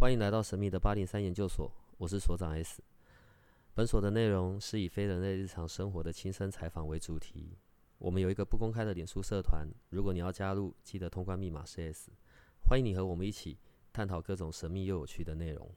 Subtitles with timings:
[0.00, 2.80] 欢迎来到神秘的八零三研究所，我是所长 S。
[3.74, 7.58] 本所的内容是以非人类日常生活的亲身采访为主题。
[7.98, 12.12] 我们有一个不公开的脸书社团，如果你要加入，记得通关密码是 S。
[12.68, 13.58] 欢迎你和我们一起
[13.92, 15.68] 探讨各种神秘又有趣的内容。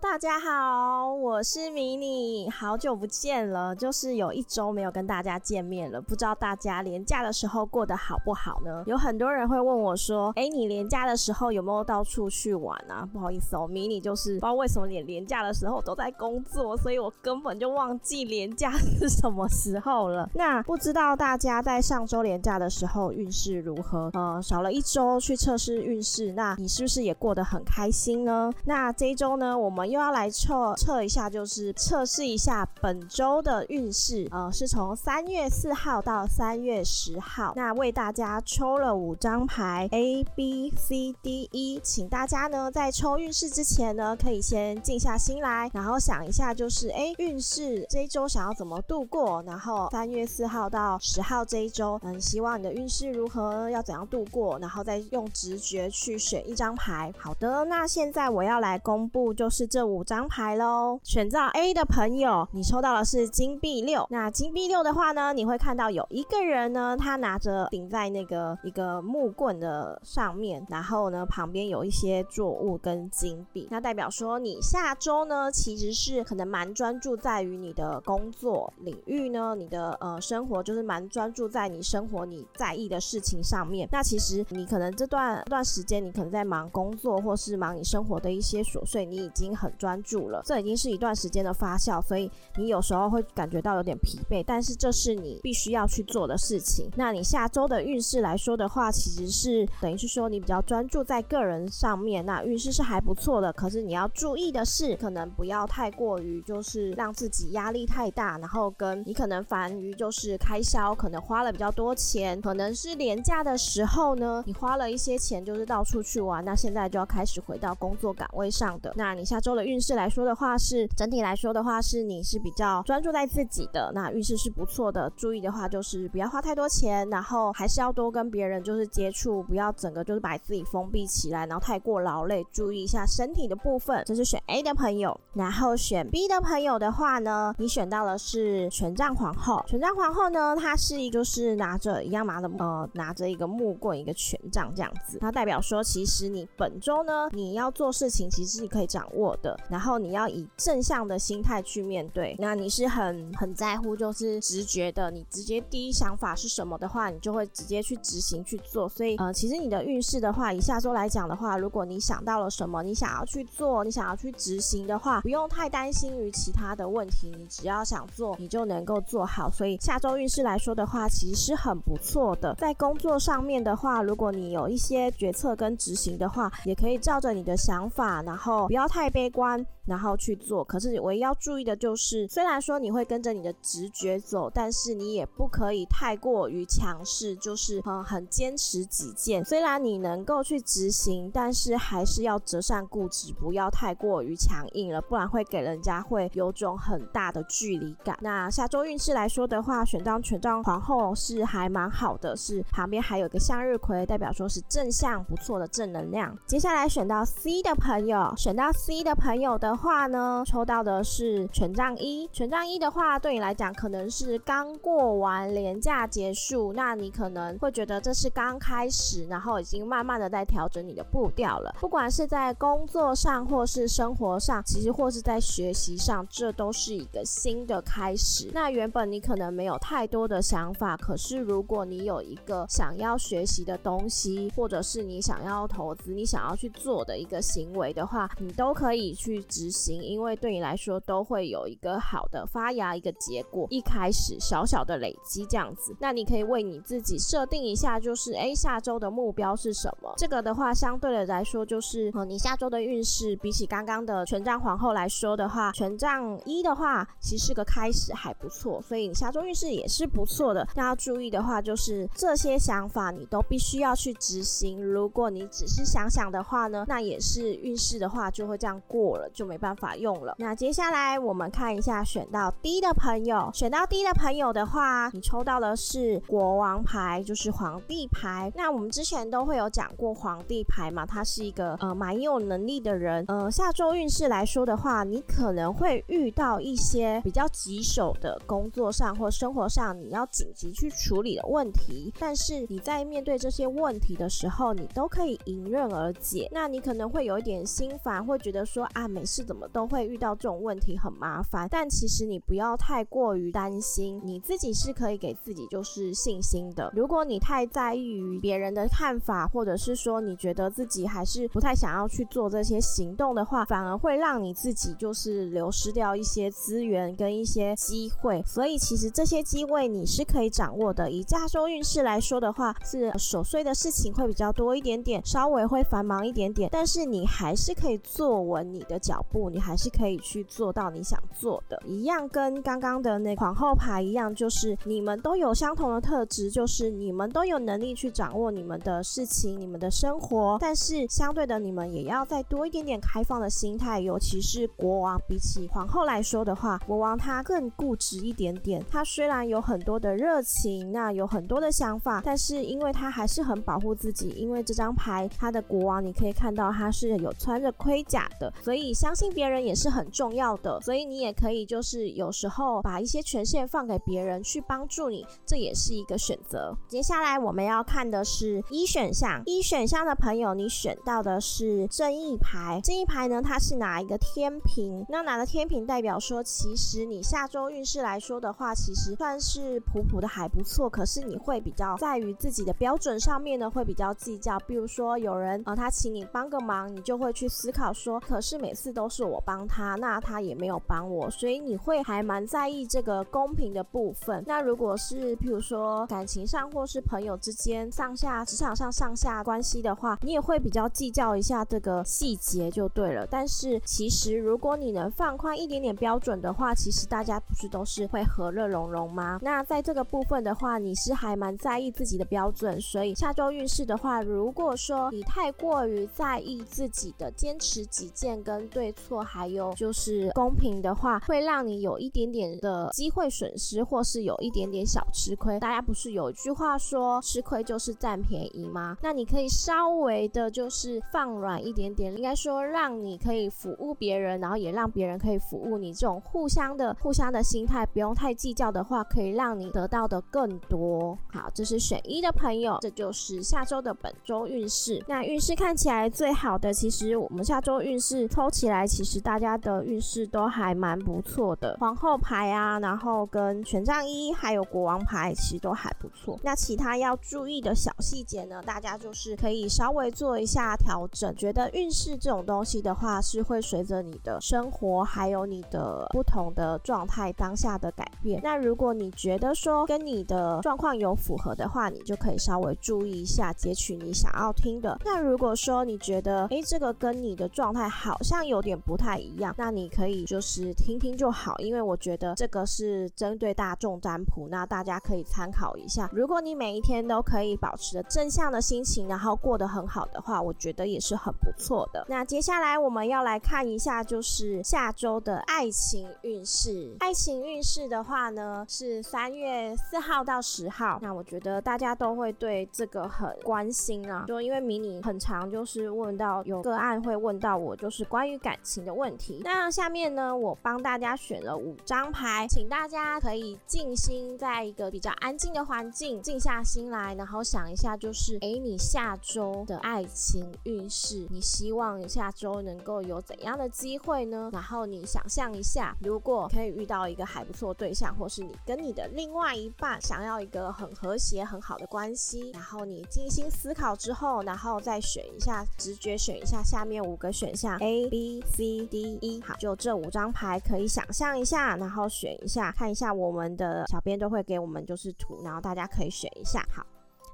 [0.00, 8.82] 大家好，我是迷你，好久不见了，就是有一周没有跟大家见面了，不知道大家连假的时候过得好不好呢？
[8.86, 13.08] 有很多人会问我说，哎，你连假的时候有没有到处去玩啊？
[13.10, 20.28] 不好意思哦，迷你就是不知道为什么连连假的时候都在工作，所以我根本就忘记连假是什么时候了。
[20.34, 24.10] 那不知道大家在上周连假的时候运势如何？
[24.12, 28.52] 呃，少了一周去测试运势，那你是不是也过得很开心呢？
[28.66, 29.36] 那这一周？
[29.36, 34.26] 呢，我们又要来测测一下，就是测试一下本周的运势。
[34.30, 37.52] 呃，是从三月四号到三月十号。
[37.54, 49.42] 那为大家抽了五张牌，A、B、C、D、E，请大家呢在抽运势之前呢，可以先静下心来，然后想一下，就是哎，运势这一周想要怎么度过？
[49.42, 53.70] 然后三月四号到十号这一周，嗯，希望你的运势如何？
[53.70, 54.58] 要怎样度过？
[54.58, 57.12] 然后再用直觉去选一张牌。
[57.18, 59.26] 好的，那现在我要来公布。
[59.36, 60.98] 就是这五张牌喽。
[61.02, 64.06] 选到 A 的朋友，你抽到的是金币六。
[64.08, 73.68] 那金币六的话呢，你会看到有一个人呢，他拿着顶在那个一个木棍的上面，然后呢旁边有一些作物跟金币。
[73.70, 83.86] 那代表说你下周呢，其实是可能蛮专注在于你的工作领域呢，你的呃生活就是蛮专注在你生活你在意的事情上面。
[83.92, 89.26] 那其实你可能这段段时间你可能在忙工作，或是忙你生活的一些琐碎，你。
[89.26, 96.88] 已经很很专注了，这已经是一段时间的发酵，所以你有时候会感觉到有点疲惫，但是这是你必须要去做的事情。
[96.96, 103.52] 那你下周的运势来说的话，其实是等于是说你比较专注在个人上面，那运势是还不错的。
[103.52, 119.16] 可是你要注意的是，可能不要太过于就是让自己压力太大，然后跟你可能烦于就是开销，可能花了比较多钱，可能是廉价的时候呢，你花了一些钱就是到处去玩，那现在就要开始回到工作岗位上的那。
[119.16, 125.10] 你下周的运势来说的话，是整体来说的话，是你是比较专注在自己的，那运势是不错的。
[125.16, 132.46] 注意的话就是不要花太多钱，然后还是要多跟别人就是接触，不要整个就是把自己封闭起来，然后太过劳累。
[132.52, 134.04] 注意一下身体的部分。
[134.04, 139.64] 这是选 A 的朋友，然后选 B 的朋友的话呢，你选到的是权杖皇后。
[139.66, 149.06] 权杖皇后呢，她是一就是拿着一样拿的呃拿着一个木棍，一个权杖这样子，它代表说其实你本周呢你要做事情，其实你可以掌。
[149.14, 152.34] 握的，然后你要以正向的心态去面对。
[152.38, 158.88] 那你是很很在乎，就是直觉的，你直接第一想法是什么的话，你就会直接去执行去做。
[158.88, 169.50] 所以，呃，其实你的运势的话，以下周来讲的话，如果你想到了什么，你想要去做，你想要去执行的话，不用太担心于其他的问题，你只要想做，你就能够做好。
[169.50, 172.54] 所以下周运势来说的话，其实是很不错的。
[172.54, 178.86] 在工作上面的话，如果你有一些决策跟执行的话，也可以照着你的想法，然后不要。
[178.86, 180.64] 太悲观，然后去做。
[180.64, 189.44] 可是唯一要注意的就是，虽然说你会跟着你的直觉走，但是你也不可以太过于强势，就是嗯很坚持己见。
[189.44, 198.16] 虽然你能够去执行，但是还是要折善固执，不要太过于强硬了，不然会给人家会有种很大的距离感。
[198.22, 206.34] 那下周运势来说的话，选到权杖皇后是还蛮好的，是旁边还有个向日葵，代表说是正向不错的正能量。
[206.46, 208.72] 接下来选到 C 的朋友，选到。
[208.86, 212.28] C 的朋朋友的话呢，抽到的是权杖一。
[212.28, 221.74] 权杖一的话，对你来讲可能是刚过完年假结束，那你可能会觉得这是刚开始，然后已经慢慢的在调整你的步调了。
[221.80, 228.48] 不管是在工作上，或是生活上，其实或是在学习上，这都是一个新的开始。
[228.54, 238.76] 那原本你可能没有太多的想法，可是如果你有一个想要学习的东西，或者是你想要投资、你想要去做的一个行为的话，你都。
[238.76, 243.66] 可以去执行，因为对你来说都会有一个好的发芽一个结果。
[243.70, 250.12] 一开始小小的累积这样子，那你可以为你自己设定一下，就是哎下周的目标是什么？
[250.18, 260.66] 这个的话，相对的来说，就是呃你下周的运势比起刚刚的权杖皇后来说的话，权杖一的话其实是个开始还不错，所以你下周运势也是不错的。
[260.74, 264.84] 那要注意的话，就是这些想法你都必须要去执行。
[264.84, 268.56] 如果你只是想想的话呢，那也是运势的话就会。
[268.56, 270.34] 这样过过了，就没办法用了。
[270.38, 278.50] 那接下来我们看一下选到 D 的朋友，选到 D 的朋友的话，你抽到的是国王牌，就是皇帝牌。
[278.56, 283.24] 那我们之前都会有讲过皇帝牌嘛，他是一个呃蛮有能力的人。
[283.28, 296.48] 呃，下周运势来说的话，你可能会遇到一些比较棘手的工作上或生活上你要紧急去处理的问题，但是你在面对这些问题的时候，你都可以迎刃而解。
[296.50, 301.68] 那你可能会有一点心烦，会觉得说啊，没事怎么都会遇到这种问题，很麻烦。
[301.70, 306.92] 但其实你不要太过于担心，你自己是可以给自己就是信心的。
[306.94, 318.42] 如果你太在意于别人的看法，或者是说你觉得自己还是不太想要去做这些行动的话，反而会让你自己就是流失掉一些资源跟一些机会。
[318.46, 321.10] 所以其实这些机会你是可以掌握的。
[321.10, 331.80] 以加州运势来说的话，是琐碎的事情会比较多一点点，稍微会繁忙一点点，但是你还是可以坐稳你的脚步，你还是可以去做到你想做的。
[331.86, 343.98] 一样跟刚刚的那皇后牌一样，就是你们都有相同的特质，就是你们都有能力去掌握你们的事情、你们的生活，但是相对的，你们也要再多一点点开放的心态。
[344.00, 348.84] 尤其是国王，比起皇后来说的话，国王他更固执一点点。
[348.90, 354.28] 他虽然有很多的热情，那有很多的想法，但是因为他还是很保护自己。
[354.36, 360.80] 因为这张牌，他的国王你可以看到他是有穿着盔甲的，所以相信别人也是很重要的。
[360.80, 366.76] 所以你也可以就是有时候把一些权限放给别人去帮助你，这也是一个选择。
[366.88, 372.80] 接下来我们要看的是一选项，一选项的朋友，你选到的是正义牌。
[372.82, 380.90] 正义牌呢，它是拿一个天平，那拿的天平代表说，其实你下周运势来说的话，其实算是普普的还不错。
[380.90, 384.58] 可是你会比较在于自己的标准上面呢，会比较计较。
[384.66, 394.42] 比如说有人呃他请你帮个忙，你就会去思考说，可是每次都是我帮他，那他也没有帮我，所以你会还蛮在意这个公平的部分。
[394.46, 403.26] 那如果是譬如说感情上或是朋友之间上下职场上上下关系的话，你也会比较计较一下这个细节就对了。
[403.26, 409.38] 但是其实如果你能放宽一点点标准的话，其实大家不是都是会和乐融融吗？
[409.42, 425.58] 那在这个部分的话，你是还蛮在意自己的标准，所以下周运势的话，如果说你太过于在意自己的坚持己见跟对错，还有就是公平的话，会让你有一点点的机会损失，或是有一点点小吃亏。
[425.58, 428.96] 大家不是有一句话说吃亏就是占便宜吗？
[429.02, 441.18] 那你可以稍微的就是放软一点点，应该说让你可以服务别人，然后也让别人可以服务你，这种互相的互相的心态，不用太计较的话，可以让你得到的更多。
[441.32, 445.02] 好，这是选一的朋友，这就是下周的本周运势。
[445.08, 451.74] 那运势看起来最好的，其实我们下周运势抽起来，其实大家的运势都还蛮不错的。
[451.80, 456.38] 皇后牌啊，然后跟权杖一还有国王牌，其实都还不错。
[456.42, 461.34] 那其他要注意的小细节呢，大家就是可以稍微做一下调整。
[461.34, 468.38] 觉得运势这种东西的话，是会随着你的生活还有你的不同的状态当下的改变。
[468.44, 475.00] 那如果你觉得说跟你的状况有符合的话，你就可以稍微注意一下，截取你想要听的。
[475.06, 486.10] 那如果说你觉得诶这个跟你的状态好像有点不太一样，那你可以就是听听就好，因为我觉得这个是针对大众占卜，那大家可以参考一下。
[486.12, 492.04] 如果你每一天都可以保持着正向的心情，然后过得很好的话，我觉得也是很不错的。
[492.08, 496.96] 那接下来我们要来看一下，就是下周的爱情运势。
[496.98, 500.98] 爱情运势的话呢，是三月四号到十号。
[501.00, 509.42] 那我觉得大家都会对这个很关心啊，就因为迷你很长，就是问到有个案会问到我，就是关于感情的问题。
[509.44, 524.48] 那下面呢，我帮大家选了五张牌，请大家可以静心，在一个比较安静的环境，静下心来，然后想一下，就是诶，你下周的爱情运势，你希望下周能够有怎样的机会呢？
[524.50, 539.40] 然后你想象一下，如果可以遇到一个还不错对象，或是你跟你的另外一半想要一个很和谐、很好的关系，然后你静心思考之后，然后再选一下，直觉选一下下面五个选项 A、B、C、D、E。
[539.40, 546.66] 好，就这五张牌可以想象一下，然后选一下，看一下我们的小编都会给我们就是图，然后大家可以选一下。
[546.70, 546.84] 好。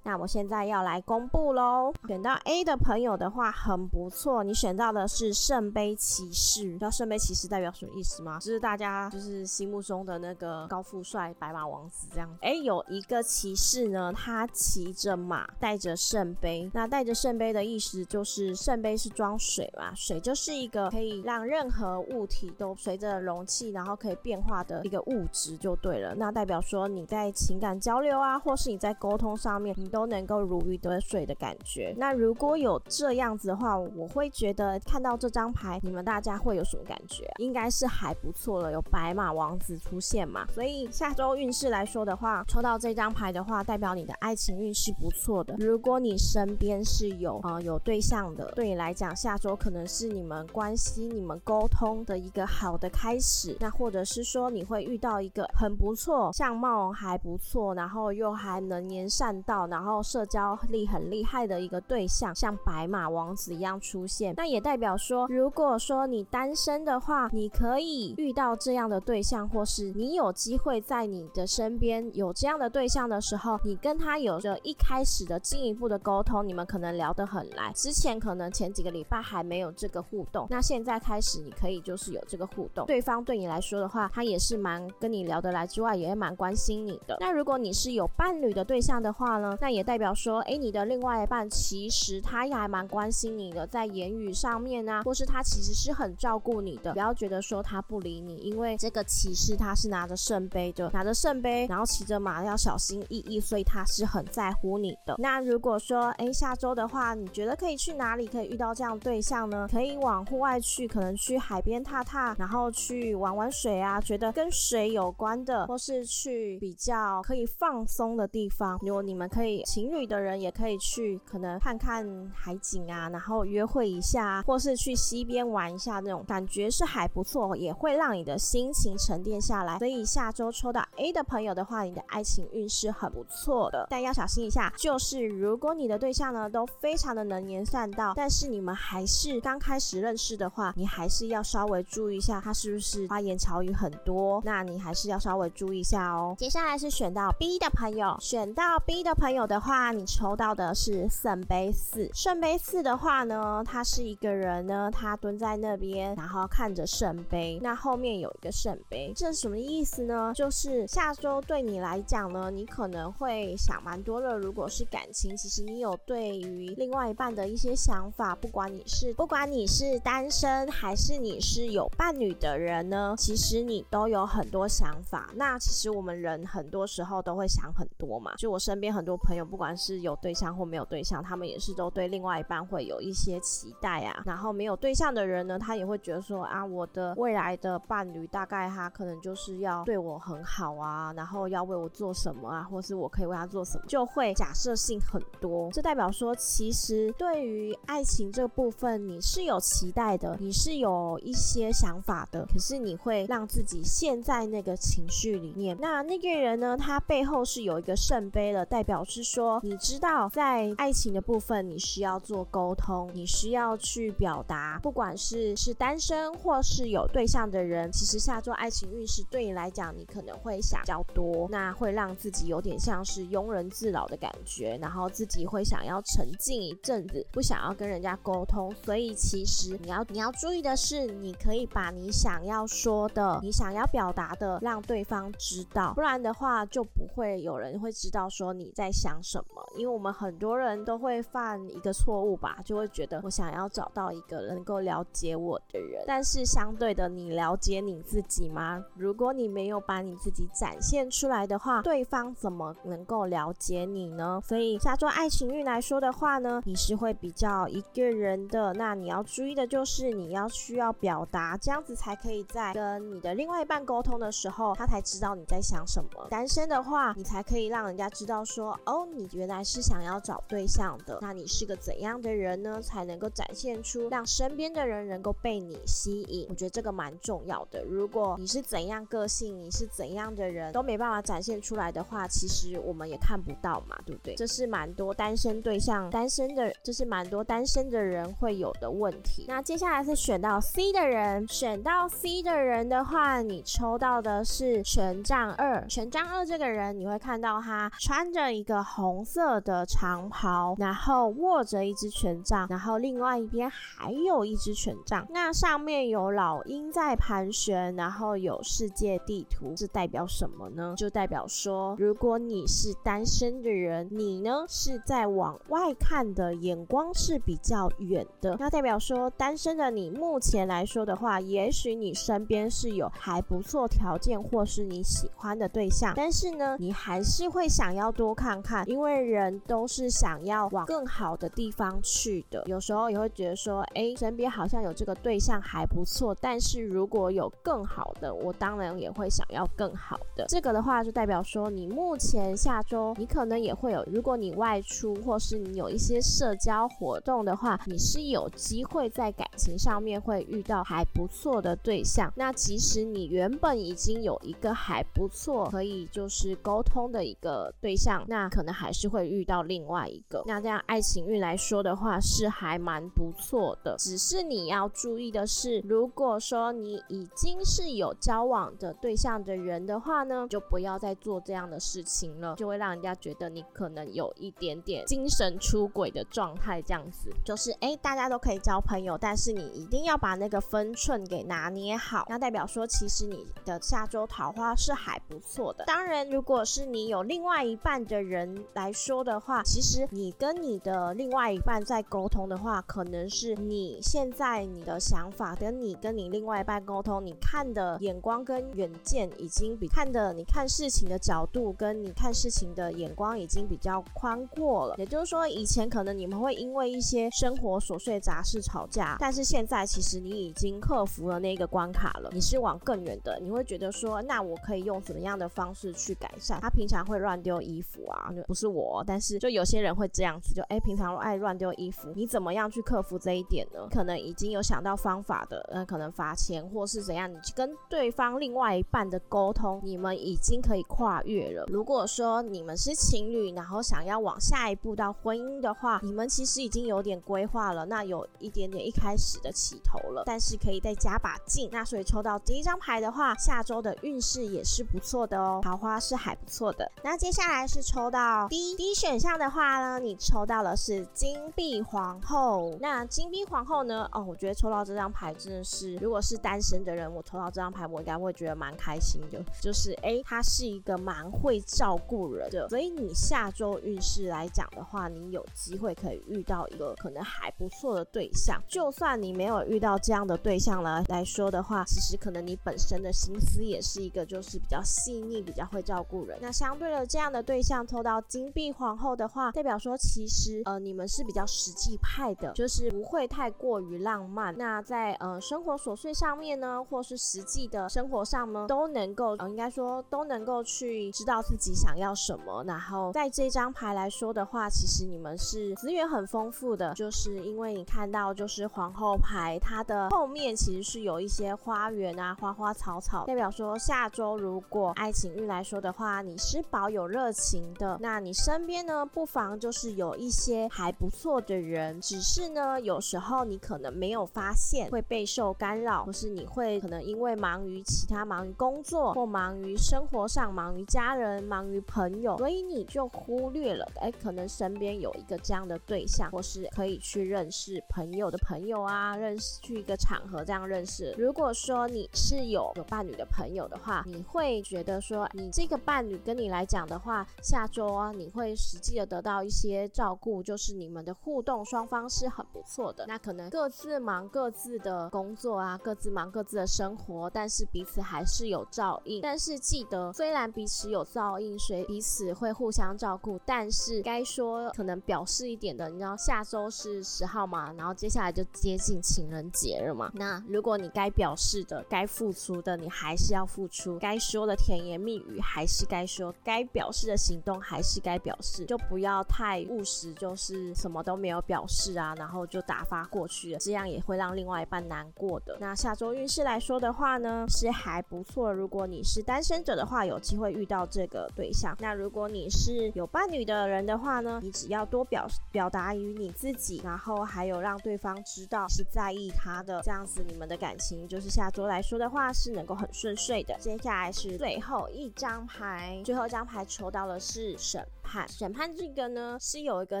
[0.04, 1.92] 那我现在要来公布喽。
[2.06, 6.72] 选到 A 的朋友的话很不错，你选到的是圣杯骑士。
[6.72, 8.38] 知道圣杯骑士代表什么意思吗？
[8.38, 12.28] 就是大家就是心目中的那个高富帅白马王子这样。
[12.40, 16.70] 哎，有一个骑士呢，他骑着马，带着圣杯。
[16.74, 26.14] 那带着圣杯的意思就是圣杯是装水嘛，水就是一个可以让任何物体都随着容器然后可以变化的一个物质就对了。
[26.16, 31.94] 那代表说你在情感交流啊，或是你在沟通上面，都能够如鱼得水的感觉。
[31.98, 37.30] 那如果有这样子的话，我会觉得看到这张牌，你们大家会有什么感觉？
[37.36, 40.46] 应该是还不错了，有白马王子出现嘛。
[40.52, 45.54] 所以下周运势来说的话，抽到这张牌的话，代表你的爱情运是不错的。
[45.58, 53.56] 如果你身边是有呃有对象的，对你来讲，下周可能是你们关系、你们沟通的一个好的开始。
[53.60, 64.32] 那或者是说你会遇到一个很不错、相貌还不错，然后又还能言善道，然后然后社交力很厉害的一个对象，像白马王子一样出现。
[64.36, 77.72] 那也代表说，如果说你单身的话，你可以遇到这样的对象，或是你有机会在你的身边有这样的对象的时候，你跟他有着一开始的进一步的沟通，你们可能聊得很来。
[77.74, 87.16] 之前可能前几个礼拜还没有这个互动，那现在开始你可以就是有这个互动，对方对你来说的话，他也是蛮跟你聊得来之外，也蛮关心你的。
[87.18, 96.92] 那如果你是有伴侣的对象的话呢，那也代表说，哎，你的另外一半其实他也还蛮关心你的，在言语上面啊，或是他其实是很照顾你的。
[96.92, 105.14] 不要觉得说他不理你，因为这个骑士他是拿着圣杯的，拿着圣杯，然后骑着马要小心翼翼，所以他是很在乎你的。
[105.18, 109.68] 那如果说，哎，下周的话，你觉得可以去哪里可以遇到这样对象呢？
[109.70, 118.78] 可以往户外去，可能去海边踏踏，然后去玩玩水啊，觉得跟水有关的，或是去比较可以放松的地方。
[118.82, 129.78] 如果你们可以情侣的人也可以去，可能看看海景啊，然后约会一下，或是去溪边玩一下，那种感觉是还不错，也会让你的心情沉淀下来。
[129.78, 146.34] 所以下周抽到 A 的朋友的话，你的爱情运势很不错的，但要小心一下，就是如果你的对象呢都非常的能言善道，但是你们还是刚开始认识的话，你还是要稍微注意一下他是不是花言巧语很多，那你还是要稍微注意一下哦。
[146.38, 152.08] 接下来是选到 B 的朋友，选到 B 的朋友的话，你抽到的是圣杯四。
[152.14, 160.32] 圣杯四的话呢，他是一个人呢，他蹲在那边，然后看着圣杯，那后面有一个圣杯，这是什么意思呢？
[160.34, 164.38] 就是下周对你来讲呢，你可能会想蛮多的。
[164.38, 175.28] 如果是感情，其实你有对于另外一半的一些想法，不管你是不管你是单身还是你是有伴侣的人呢，其实你都有很多想法。
[175.34, 178.32] 那其实我们人很多时候都会想很多嘛。
[178.38, 184.22] 就我身边很多朋朋友，不管是有对象或没有对象，他们也是都对另外一半会有一些期待啊。
[184.26, 195.70] 然后没有对象的人呢，他也会觉得说啊，我的未来的伴侣大概他可能就是要对我很好啊，然后要为我做什么啊，或是我可以为他做什么，就会假设性很多。
[195.72, 205.74] 这代表说，其实对于爱情这部分，你是有期待的，你是有一些想法的，可是你会让自己陷在那个情绪里面。
[205.80, 228.74] 那那个人呢，他背后是有一个圣杯的，代表是说，你知道在爱情的部分，你需要做沟通，你需要去表达，不管是是单身或是有对象的人，其实下周爱情运势对你来讲，你可能会想较多，那会让自己有点像是庸人自扰的感觉，然后自己会想要沉静一阵子，不想要跟人家沟通。
[228.84, 239.62] 所以其实你要你要注意的是，你可以把你想要说的、你想要表达的让对方知道，不然的话就不会有人会知道说你在想想什么。
[239.76, 248.82] 因为我们很多人都会犯一个错误吧，就会觉得我想要找到一个能够了解我的人，但是相对的，你了解你自己吗？
[248.94, 254.40] 如果你没有把你自己展现出来的话，对方怎么能够了解你呢？
[254.44, 266.26] 所以下周爱情运来说的话呢，你是会比较一个人的，那你要注意的就是你要需要表达，这样子才可以在跟你的另外一半沟通的时候，他才知道你在想什么。
[266.30, 272.80] 单身的话，你才可以让人家知道说，哦，你原来是想要找对象的，那你是个怎样的人呢？
[272.82, 276.46] 才能够展现出让身边的人能够被你吸引。
[276.48, 277.82] 我觉得这个蛮重要的。
[277.84, 284.34] 如果你是怎样个性，你是怎样的人，都没办法展现出来的话，其实我们也看不到嘛，对不对？
[284.34, 289.44] 这是蛮多单身对象、单身的，这是蛮多单身的人会有的问题。
[289.48, 295.86] 那接下来是选到 C 的人，选到 C 的人的话，你抽到的是权杖二。
[295.86, 305.26] 权杖二这个人，你会看到他穿着一个红色的长袍，然后握着一支权杖，然后另外一边还有一支权杖。
[305.30, 310.94] 那上面有老鹰在盘旋，然后有世界地图，这代表什么呢？
[310.96, 332.62] 就代表说，如果你是单身的人，你呢是在往外看的眼光是比较远的，那代表说单身的你目前来说的话，也许你身边是有还不错条件或是你喜欢的对象，但是呢，你还是会想要多看看，因为人都是想要往更好的地方去的。
[332.66, 340.46] 有时候也会觉得说，哎，身边好像有这个对象还不错，但是如果有更好的，我当然也会想要更好的。
[340.48, 352.32] 这个的话就代表说，你目前下周你可能也会有，如果你外出或是你有一些社交活动的话，你是有机会在感情上面会遇到还不错的对象。
[352.36, 360.42] 那即使你原本已经有一个还不错可以就是沟通的一个对象，那可能还是会遇到另外一个。
[360.46, 363.96] 那这样爱情运来说的话，是还蛮不错的。
[363.98, 376.80] 只是你要注意的是，如果说你已经是有交往的对象的人的话呢，就不要再做这样的事情了，就会让人家觉得你可能有一点点精神出轨的状态。
[376.82, 382.26] 这样子就是哎，大家都可以交朋友，但是你一定要把那个分寸给拿捏好。
[382.28, 385.84] 那代表说，其实你的下周桃花是还不错的。
[385.84, 404.94] 当然，如果是你有另外一半的人来说的话，其实你跟你的另外一半在沟通的话，可能是你现在你的想法跟你跟你另外一半沟通，你看的眼光跟远见已经比看的你看事情的角度跟你看事情的眼光已经比较宽阔了。
[404.98, 416.58] 也就是说，以前可能你们会因为一些生活琐碎杂事吵架，但是现在其实你已经克服了那个关卡了，你是往更远的，你会觉得说，那我可以用什么样的方式去改善？
[416.60, 423.88] 他平常会乱丢衣服啊，不是我，但是就有些人会这样子，就哎，平常爱乱丢衣服，你怎么样去克服这一点呢？
[423.90, 431.64] 可能已经有想到方法的，那可能罚钱或是怎样，你跟对方另外一半的沟通，你们已经可以跨越了。
[431.68, 441.70] 如果说你们是情侣，然后想要往下一步到婚姻的话，你们其实已经有点规划了，那有一点点一开始的起头了，但是可以再加把劲。
[441.72, 446.92] 那所以抽到第一张牌的话，下周的运势也是不错的哦，桃花是还不错的。
[447.02, 452.76] 那接下来是抽到 D D 选项的话呢，你抽到的是金币皇后。
[452.80, 454.08] 那金币皇后呢？
[454.12, 459.42] 哦，我觉得抽到这张牌真的是，如果是单身的人，我抽到这张牌，我应该会觉得蛮开心的。
[459.60, 468.62] 就是哎，他是一个蛮会照顾人的，所以你下周运势来讲的话，你有机会可以遇到一个可能还不错的对象。
[468.68, 476.38] 就算你没有遇到这样的对象了来说的话，其实可能你本身的心思也是一个就是比较细腻、比较会照顾人。
[476.40, 484.56] 那相对的这样的对象抽到金币皇后的话，代表说其实呃你们是比较实际派的，就是不会太过于浪漫。
[484.56, 492.64] 那在呃生活琐碎上面呢，或是实际的生活上呢，都能够呃应该说都能够去知道自己想要什么。
[492.64, 507.98] 然后在这张牌来说的话，其实你们是资源很丰富的，就是因为你看到就是皇后牌，它的后面其实是有一些花园啊、花花草草，代表说下周如果爱情运来说的话，你是保有热情的。
[508.00, 531.14] 那那你身边呢，不妨就是有一些还不错的人，只是呢，有时候你可能没有发现会备受干扰，或是你会可能因为忙于其他、忙于工作或忙于生活上、忙于家人、忙于朋友，所以你就忽略了，哎，可能身边有一个这样的对象，或是可以去认识朋友的朋友啊，认识去一个场合这样认识。
[531.16, 543.06] 如果说你是有有伴侣的朋友的话，你会觉得说，你这个伴侣跟你来讲的话，下周啊，你会实际的得到一些照顾，就是你们的互动双方是很不错的。
[543.06, 549.20] 那可能各自忙各自的工作啊，各自忙各自的生活，但是彼此还是有照应。
[549.22, 560.10] 但是记得，虽然彼此有照应，所以彼此会互相照顾，但是该说可能表示一点的，你知道下周是十号嘛，然后接下来就接近情人节了嘛。
[560.14, 575.58] 那如果你该表示的、该付出的，你还是要付出；该说的甜言蜜语还是该说；该表示的行动还是是该表示，就不要太务实，就是什么都没有表示啊，然后就打发过去了，这样也会让另外一半难过的。
[575.60, 578.50] 那下周运势来说的话呢，是还不错。
[578.50, 593.54] 如果你是单身者的话，有机会遇到这个对象；那如果你是有伴侣的人的话呢，你只要多表表达于你自己，然后还有让对方知道是在意他的，这样子你们的感情就是下周来说的话是能够很顺遂的。
[593.60, 598.28] 接下来是最后一张牌，最后一张牌抽到的是神审判。
[598.28, 600.00] 审判这个呢，是有一个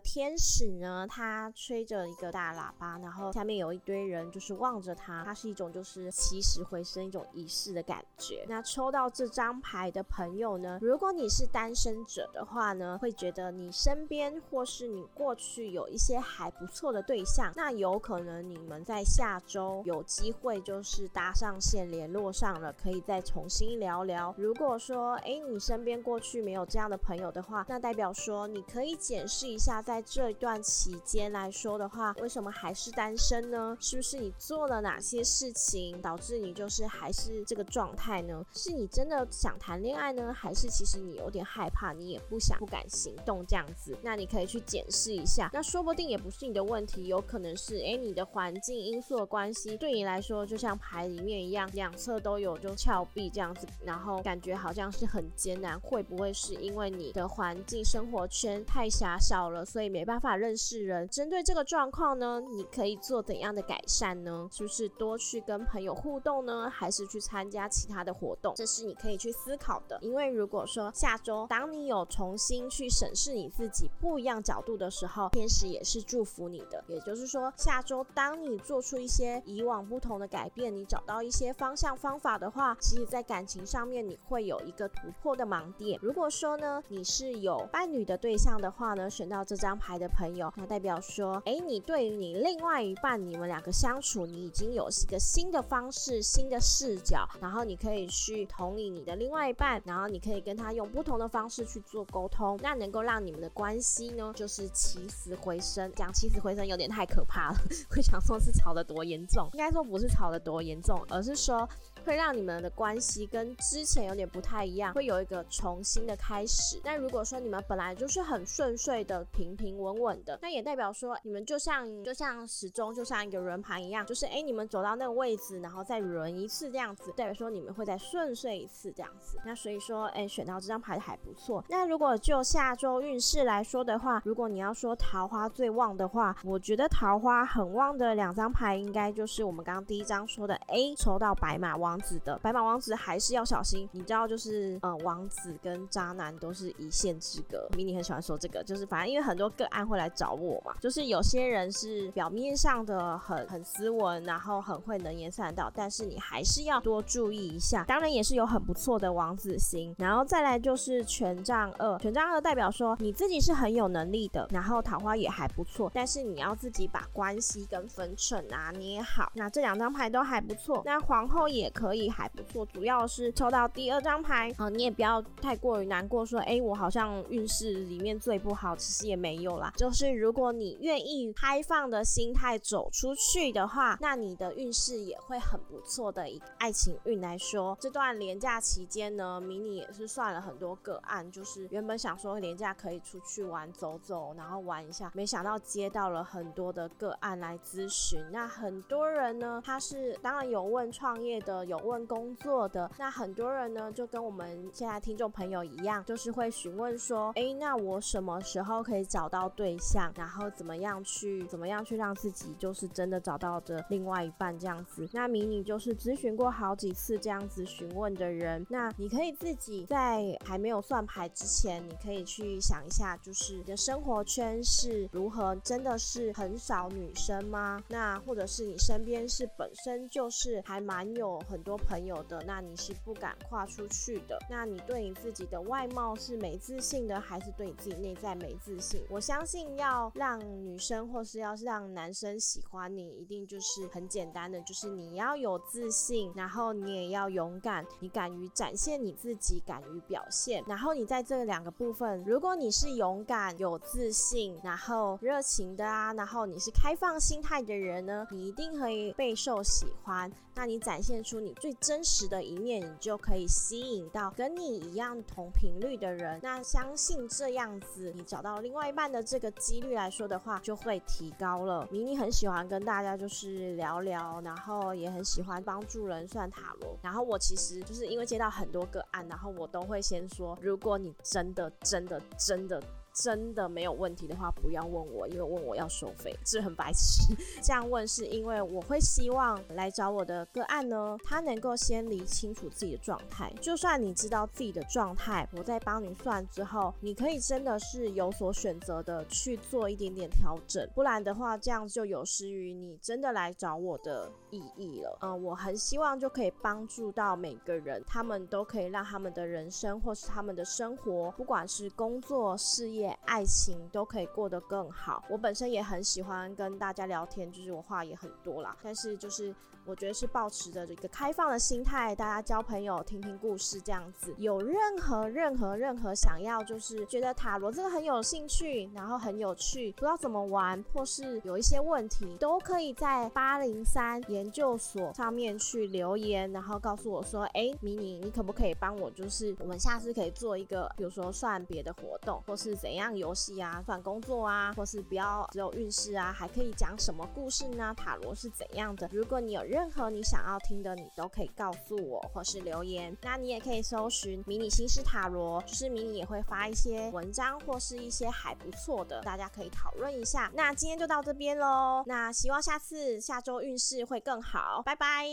[0.00, 8.44] 天使呢，他吹着一个大喇叭，然后下面有一堆人就是望着他，它是一种就是起死回生一种仪式的感觉。
[8.48, 24.34] 那抽到这张牌的朋友呢，如果你是单身者的话呢，会觉得你身边或是你过去有一些还不错的对象，那有可能你们在下周有机会就是搭上线联络上了，可以再重新聊聊。
[24.36, 33.76] 如果说哎你身边过去没有这样的朋友的话，那代表说你可以检视一下，在这段期间来说的话，为什么还是单身呢？
[33.78, 38.44] 是不是你做了哪些事情导致你就是还是这个状态呢？
[38.52, 43.96] 是你真的想谈恋爱呢，还是其实你有点害怕，你也不想不敢行动这样子？
[44.02, 61.08] 那你可以去检视一下，那说不定也不是你的问题，有可能是哎你的环境因素的关系，对你来说就像牌里面一样，两侧都有就峭壁这样子，然后感觉好像是很艰难，会不会是因为你的环境生活圈太狭小了，所以没办法认识人？
[61.08, 64.48] 针对这个状况呢，你可以做怎样的改善呢？
[64.52, 68.54] 是不是多去跟朋友互动呢，还是去参加其他的活动？
[68.56, 69.98] 这是你可以去思考的。
[70.02, 76.82] 因为如果说下周当你有重新去审视你自己不一样角度的时候，天使也是祝福你的。
[76.88, 85.98] 也就是说，下周当你做出一些以往不同的改变，你找到一些方向方法的话，其实在感情上面你会有一个突破的盲点。
[86.02, 105.90] 如果说呢，你是有伴侣的对象的话呢，选到这张牌的朋友，那代表说，哎，你对于你另外一半，你们两个相处，你已经有一个新的方式、新的视角，然后你可以去同理你的另外一半，然后你可以跟他用不同的方式去做沟通，那能够让你们的关系呢，就是起死回生。
[105.94, 107.58] 讲起死回生有点太可怕了，
[107.90, 111.68] 会想说是吵得多严重，应该说不是吵得多严重，而是说。
[112.04, 116.80] 会让你们的关系跟之前有点不太一样，会有一个重新的开始。
[116.84, 129.38] 那如果说你们本来就是很顺遂的、平平稳稳的，那也代表说你们就像就像时钟就像一个轮盘一样，就是哎你们走到那个位置，然后再轮一次这样子，代表说你们会再顺遂一次这样子。
[129.44, 131.62] 那所以说哎选到这张牌还不错。
[131.68, 141.89] 那如果就下周运势来说的话，如果你要说桃花最旺的话，我觉得桃花很旺的两张牌应该就是我们刚刚第一张说的 A 抽到白马王。
[141.90, 147.68] 王子的白马王子还是要小心，你知道，就是呃，王子跟渣男都是一线之隔。
[147.76, 157.82] 迷你很喜欢说这个，就是反正因为很多个案会来找我嘛，就是有些人是表面上的很很斯文，然后很会能言善道，但是你还是要多注意一下。
[157.88, 169.32] 当然也是有很不错的王子星，然后再来就是权杖二，权杖二代表说你自己是很有能力的，然后桃花也还不错，但是你要自己把关系跟分寸拿捏好。
[169.34, 171.68] 那这两张牌都还不错，那皇后也。
[171.80, 179.72] 可以还不错，主要是抽到第二张牌啊，你也不要太过于难过，说哎，我好像运势里面最不好，其实也没有啦。
[179.78, 186.28] 就是如果你愿意开放的心态走出去的话，那你的运势也会很不错的。
[186.28, 198.22] 以爱情运来说，这段连假期间呢，迷你也是算了很多个案，就是原本想说连假可以出去玩走走，然后玩一下，没想到接到了很多的个案来咨询。
[198.30, 201.64] 那很多人呢，他是当然有问创业的。
[201.70, 210.12] 有问工作的那很多人呢，就跟我们现在听众朋友一样，就是会询问说，哎，那我什么时候可以找到对象？
[210.16, 215.08] 然后怎么样去怎么样去让自己就是真的找到的另外一半这样子？
[215.12, 225.54] 那迷你就是咨询过好几次这样子询问的人，那你可以自己在还没有算牌之前，你可以去想一下，就是你的生活圈是如何？
[225.62, 227.80] 真的是很少女生吗？
[227.88, 234.38] 那或者是你身边是本身就是还蛮有很很多朋友的，那你是不敢跨出去的。
[234.48, 239.02] 那你对你自己的外貌是没自信的，还是对你自己内在没自信？
[239.10, 250.64] 我相信要让女生或是要让男生喜欢你，一定就是很简单的，就是你要有自信，然后你也要勇敢，你敢于展现你自己，敢于表现。
[250.66, 260.32] 然后你在这两个部分，如果你是勇敢、有自信，然后热情的啊，然后你是开放心态的人呢，你一定可以备受喜欢。
[260.54, 266.38] 那你展现出你最真实的一面，你就可以吸引到跟你一样同频率的人。
[266.42, 271.88] 那相信这样子，你找到另外一半的这个几率来说的话，就会提高了。
[271.90, 276.96] 迷你很喜欢跟大家就是聊聊，然后也很喜欢帮助人算塔罗。
[277.02, 282.20] 然后我其实就是因为接到很多个案，然后我都会先说，如果你真的真的。
[282.38, 287.34] 真的真的没有问题的话，不要问我，因为问我要收费，这很白痴。
[287.62, 293.52] 这样问是因为我会希望来找我的个案呢，他能够先理清楚自己的状态。
[293.60, 305.18] 就算你知道自己的状态，我在帮你算之后，你可以真的是有所选择的去做一点点调整，不然的话，这样就有失于你真的来找我的意义了。
[305.22, 313.16] 嗯，我很希望就可以帮助到每个人，他们都可以让他们的人生或是他们的生活，不管是工作、事业。
[313.26, 315.22] 爱情都可以过得更好。
[315.30, 318.76] 我本身也很喜欢跟大家聊天，就是我话也很多啦。
[318.82, 319.54] 但是就是
[319.86, 324.32] 我觉得是保持着一个开放的心态，大家交朋友、听听故事这样子。
[324.36, 339.10] 有任何任何任何想要，就是觉得塔罗这个很有兴趣，然后很有趣，不知道怎么玩，或是有一些问题，都可以在八零三研究所上面去留言，然后告诉我说：“哎，迷你，你可不可以帮我？
[339.10, 347.94] 就是我们下次可以做一个，比如说算别的活动，或是怎。”样游戏啊，算工作啊，或是不要只有运势啊，还可以讲什么故事呢？
[347.96, 349.08] 塔罗是怎样的？
[349.12, 353.16] 如果你有任何你想要听的，你都可以告诉我，或是留言。
[353.22, 360.50] 那你也可以搜寻迷你新式塔罗，就是迷你也会发一些文章或是一些还不错的，大家可以讨论一下。
[360.56, 365.24] 那今天就到这边喽，那希望下次下周运势会更好，拜拜。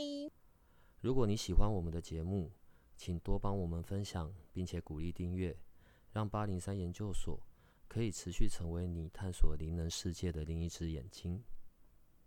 [1.02, 2.52] 如果你喜欢我们的节目，
[2.96, 5.58] 请多帮我们分享，并且鼓励订阅，
[6.12, 7.40] 让八零三研究所。
[7.90, 11.42] 可以持续成为你探索灵能世界的另一只眼睛。